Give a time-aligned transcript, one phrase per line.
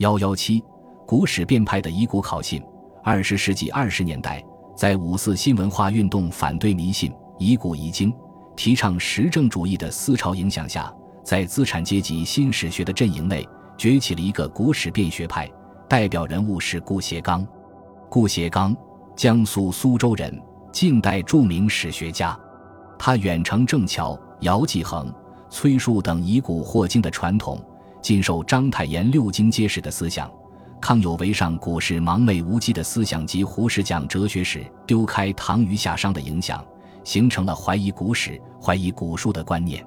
[0.00, 0.64] 幺幺七，
[1.06, 2.62] 古史辨派的遗古考信。
[3.04, 4.42] 二十世纪二十年代，
[4.74, 8.10] 在五四新文化运动反对迷信、遗古遗经、
[8.56, 10.90] 提倡实证主义的思潮影响下，
[11.22, 15.46] 在资产阶级新史学的阵营内崛起了一个古史辨学派，
[15.86, 17.46] 代表人物是顾颉刚。
[18.08, 18.74] 顾颉刚，
[19.14, 20.34] 江苏苏州人，
[20.72, 22.34] 近代著名史学家。
[22.98, 25.12] 他远承郑桥、姚继恒、
[25.50, 27.62] 崔述等以古惑经的传统。
[28.02, 30.30] 尽受章太炎六经揭示的思想，
[30.80, 36.64] 康有为上古史盲昧无稽的思想及胡适讲哲学史丢开唐虞夏商的影响，
[37.04, 39.84] 形成了怀疑古史、怀疑古书的观念。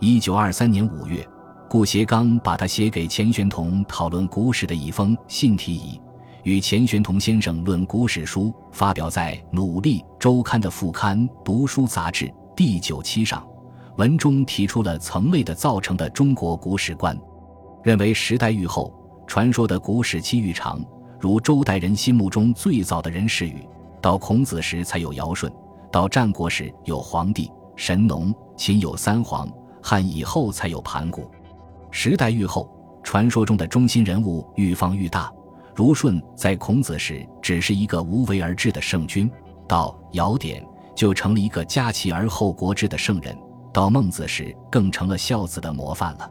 [0.00, 1.26] 一九二三年五月，
[1.68, 6.00] 顾颉刚把他写给钱玄同讨论古史的一封信题以
[6.42, 13.46] “与钱玄同先生论古史书”发表在《努力周刊》的副刊《读书杂志》第九期上，
[13.96, 17.16] 文中提出了层类的造成的中国古史观。
[17.82, 18.92] 认为时代愈后，
[19.26, 20.80] 传说的古史期愈长，
[21.18, 23.66] 如周代人心目中最早的人是禹，
[24.00, 25.50] 到孔子时才有尧舜，
[25.90, 29.50] 到战国时有黄帝、神农，秦有三皇，
[29.82, 31.30] 汉以后才有盘古。
[31.90, 32.70] 时代愈后，
[33.02, 35.32] 传说中的中心人物愈放愈大，
[35.74, 39.30] 如舜在孔子时只是一个无为而治的圣君，
[39.66, 43.36] 到尧典就成了一个家齐而后国之的圣人，
[43.72, 46.30] 到孟子时更成了孝子的模范了。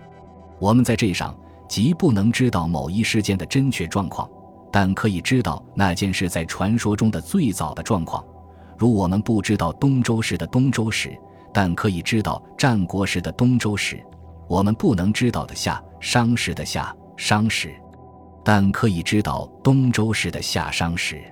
[0.62, 1.36] 我们在这上
[1.68, 4.30] 即不能知道某一事件的真确状况，
[4.72, 8.24] 但可以知道那件事在传说中的最早的状况。
[8.78, 11.18] 如我们不知道东周时的东周史，
[11.52, 13.98] 但可以知道战国时的东周史；
[14.48, 17.74] 我们不能知道的夏商时的夏商史，
[18.44, 21.24] 但可以知道东周时的夏商史。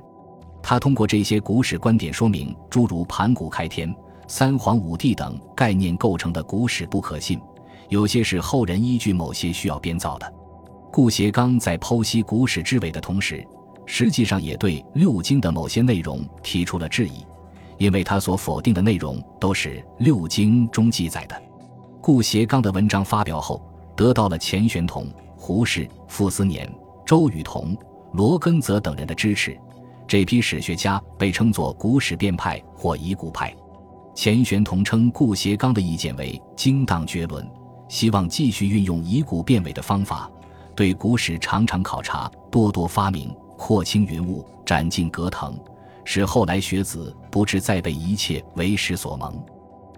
[0.64, 3.96] 他通过这些古史观点说明，诸如盘古开天、
[4.28, 7.40] 三皇五帝等概念构成的古史不可信。
[7.90, 10.34] 有些是后人依据某些需要编造的。
[10.92, 13.46] 顾颉刚在剖析古史之伪的同时，
[13.86, 17.26] 实际上也对六经的某些内容提出了质疑，
[17.78, 21.40] 因为他所否定的内容都是六经中记载的。
[22.02, 23.62] 顾颉刚的文章发表后，
[23.96, 26.72] 得到了钱玄同、胡适、傅斯年、
[27.06, 27.76] 周雨彤、
[28.14, 29.58] 罗根泽等人的支持。
[30.08, 33.56] 这批史学家被称作古史辨派或遗古派。
[34.16, 37.48] 钱玄同称顾颉刚的意见为精当绝伦。
[37.90, 40.32] 希望继续运用以古辨伪的方法，
[40.76, 45.60] 对古史常常考察，多多发明，廓清云雾，斩尽隔腾，
[46.06, 49.38] 使后来学子不致再被一切为史所蒙。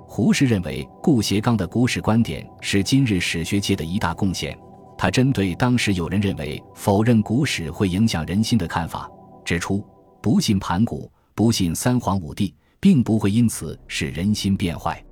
[0.07, 4.58] 胡适认为顾颉刚的古史观点是今日史学界的一大贡献。
[4.97, 9.09] 他针对当时有人认为否认古史会影响人心的看法，
[9.44, 9.85] 指出
[10.22, 15.03] 不信盘古，不信三皇五帝，并不会因此使人心变坏。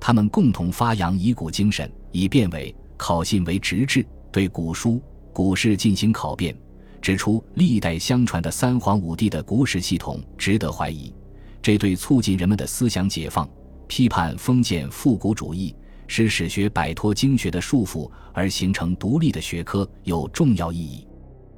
[0.00, 1.90] 他们共同发扬以古精神。
[2.12, 5.00] 以变伪考信为直制，对古书、
[5.32, 6.56] 古事进行考辨，
[7.00, 11.12] 指出历代相传的三皇五帝的古史系统值得怀疑。
[11.60, 13.48] 这对促进人们的思想解放、
[13.86, 15.74] 批判封建复古主义、
[16.06, 21.06] 使史学摆脱经学的束缚而形成独立的学科有重要意义。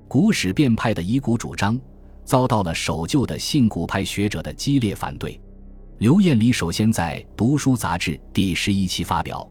[0.09, 1.79] 古史变派的遗古主张
[2.25, 5.41] 遭到了守旧的信古派学者的激烈反对。
[5.99, 9.49] 刘彦礼首先在《读书杂志》第十一期发表。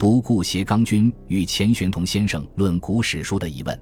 [0.00, 3.78] 读顾颉刚君与钱玄同先生论古史书的疑问，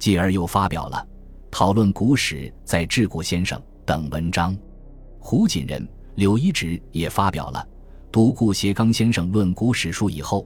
[0.00, 1.06] 继而又发表了
[1.48, 4.58] 讨论古史在治古先生等文章。
[5.20, 7.64] 胡锦仁、柳一直也发表了
[8.10, 10.44] 读顾颉刚先生论古史书以后，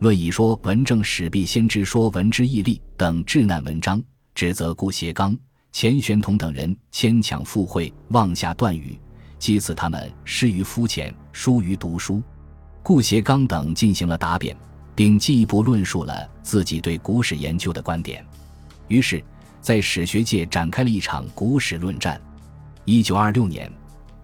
[0.00, 3.98] 论以说文正史必先知说文之义例等治难文章，
[4.34, 5.34] 指责顾颉刚、
[5.72, 9.00] 钱玄同等人牵强附会、妄下断语，
[9.38, 12.22] 讥刺他们失于肤浅、疏于读书。
[12.82, 14.56] 顾颉刚等进行了答辩，
[14.94, 18.24] 并进一步论述了自己对古史研究的观点。
[18.88, 19.22] 于是，
[19.60, 22.20] 在史学界展开了一场古史论战。
[22.84, 23.70] 一九二六年，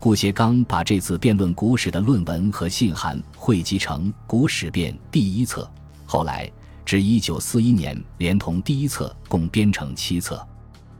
[0.00, 5.70] 顾颉刚把这次辩论古史的论文和信函汇集成《古史辩》第一册。
[6.04, 6.50] 后来，
[6.84, 10.44] 至一九四一年，连同第一册共编成七册。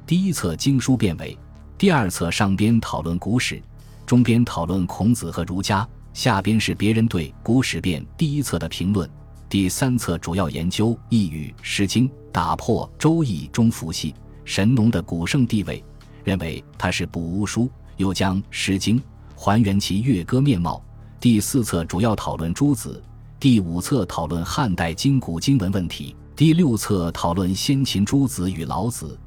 [0.07, 1.37] 第一册经书辨为，
[1.79, 3.61] 第二册上边讨论古史，
[4.05, 5.89] 中边讨论孔子和儒家。
[6.17, 9.07] 下边是别人对《古史辨》第一册的评论。
[9.51, 15.85] 第三册主要研究《易语》《诗经》，打破《周易》中伏羲、神农的古圣地位，
[16.25, 18.99] 认为它是补物书，又将《诗经》
[19.37, 20.83] 还原其乐歌面貌。
[21.21, 23.03] 第四册主要讨论诸子，
[23.39, 29.21] 第五册讨论汉代今古经文问题，第六册讨论先秦诸子与老子，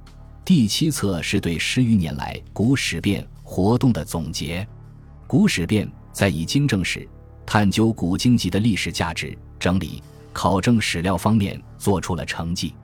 [0.43, 4.63] 第七册是对十余年来《古史辨》活动的总结。
[5.27, 5.85] 《古史辨》。
[6.19, 7.07] 在以经证史、
[7.45, 12.75] 探究古经籍的历史价值、整理、考证史料方面做出了成绩。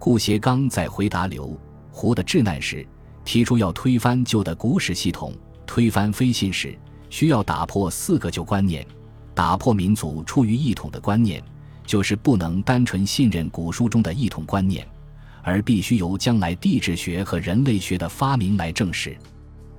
[0.00, 1.56] 顾颉刚在回答刘
[1.92, 2.84] 胡的质难时，
[3.24, 5.32] 提出要推翻旧的古史系统，
[5.64, 6.76] 推翻非信史，
[7.08, 8.84] 需要打破四个旧观念，
[9.32, 11.40] 打破民族出于一统的观念，
[11.86, 14.84] 就是不能单纯信任古书中的一统观念，
[15.44, 19.16] 而必须由将来地质学和人类学的发明来证实。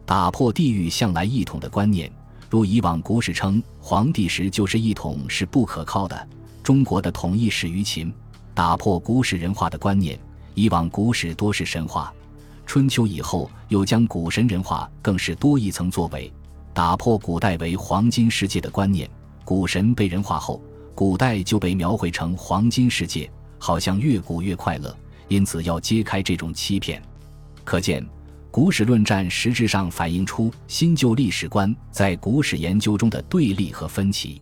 [0.05, 2.09] 打破地域向来一统的观念，
[2.53, 6.27] 如以往古史称黄帝时就是一统是不可靠的。
[6.61, 8.13] 中国的统一始于秦，
[8.53, 10.19] 打破古史人化的观念，
[10.53, 12.13] 以往古史多是神话。
[12.67, 16.31] 春秋以后又将古神人化，更是多一层作为，
[16.75, 19.09] 打破古代为黄金世界的观念。
[19.43, 20.61] 古神被人化后，
[20.93, 23.27] 古代就被描绘成黄金世界，
[23.57, 24.95] 好像越古越快乐。
[25.27, 27.01] 因此要揭开这种欺骗。
[27.63, 28.05] 可见。
[28.53, 34.39] 古史论战实质上反映出新旧历史观在古史研究中的对立和分歧。